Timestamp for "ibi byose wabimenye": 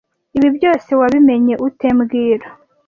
0.37-1.53